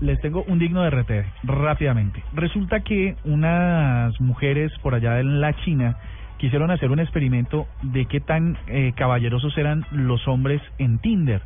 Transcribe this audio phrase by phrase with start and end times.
[0.00, 1.10] Les tengo un digno de RT
[1.44, 2.22] rápidamente.
[2.32, 5.96] Resulta que unas mujeres por allá en la China
[6.38, 11.42] quisieron hacer un experimento de qué tan eh, caballerosos eran los hombres en Tinder.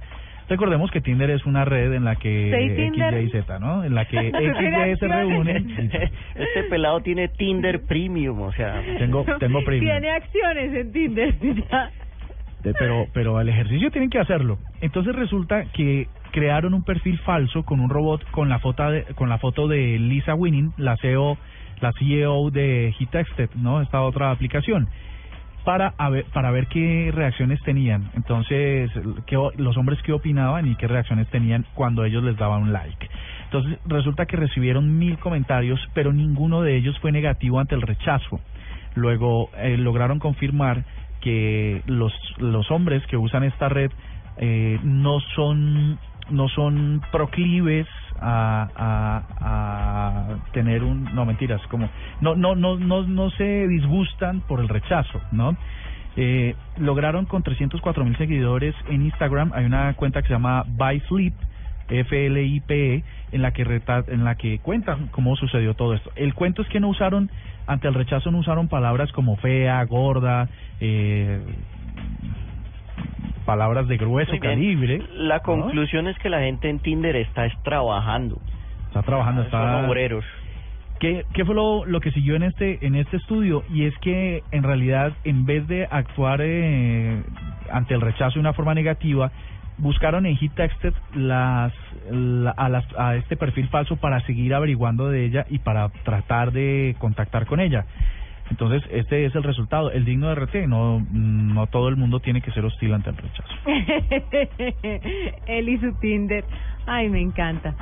[0.49, 3.03] Recordemos que Tinder es una red en la que ¿Seis X?
[3.25, 3.83] Y, Z, ¿no?
[3.83, 5.91] En la que X, ¿Tiene Y se reúnen.
[6.35, 8.83] Este pelado tiene Tinder Premium, o sea...
[8.99, 9.91] Tengo, tengo premium.
[9.91, 11.35] Tiene acciones en Tinder.
[12.65, 14.59] De- pero pero el ejercicio tienen que hacerlo.
[14.81, 19.29] Entonces resulta que crearon un perfil falso con un robot con la foto de, con
[19.29, 21.39] la foto de Lisa Winning, la CEO
[21.81, 23.83] la CEO de Hitexted, ¿no?
[23.83, 24.89] Esta otra aplicación
[25.65, 28.11] para a ver, para ver qué reacciones tenían.
[28.15, 28.91] Entonces,
[29.27, 33.09] qué, los hombres qué opinaban y qué reacciones tenían cuando ellos les daban un like.
[33.45, 38.41] Entonces, resulta que recibieron mil comentarios, pero ninguno de ellos fue negativo ante el rechazo.
[38.95, 40.85] Luego eh, lograron confirmar
[41.25, 43.91] que los los hombres que usan esta red
[44.37, 45.99] eh, no son
[46.31, 47.87] no son proclives
[48.21, 48.69] a,
[49.37, 51.89] a, tener un no mentiras como
[52.21, 55.57] no no no no no se disgustan por el rechazo no
[56.17, 61.35] eh, lograron con 304 mil seguidores en Instagram hay una cuenta que se llama ByFlip
[62.01, 66.11] F-L-I-P-E, en la que reta- en la que cuentan cómo sucedió todo esto.
[66.17, 67.31] El cuento es que no usaron,
[67.67, 70.49] ante el rechazo no usaron palabras como fea, gorda,
[70.81, 71.41] eh,
[73.45, 75.03] palabras de grueso calibre.
[75.15, 75.43] La ¿no?
[75.43, 78.39] conclusión es que la gente en Tinder está es trabajando.
[78.89, 79.81] Está trabajando, está...
[79.81, 80.25] Son obreros.
[81.01, 83.65] ¿Qué, qué fue lo, lo que siguió en este en este estudio?
[83.69, 87.21] Y es que en realidad en vez de actuar eh,
[87.71, 89.33] ante el rechazo de una forma negativa,
[89.79, 91.73] buscaron en HitTexted las,
[92.11, 96.53] la- a, las, a este perfil falso para seguir averiguando de ella y para tratar
[96.53, 97.85] de contactar con ella.
[98.51, 100.55] Entonces, este es el resultado, el digno de RT.
[100.69, 103.55] No, no todo el mundo tiene que ser hostil ante el rechazo.
[105.47, 106.45] Él y su Tinder.
[106.87, 107.75] Ay, me encanta.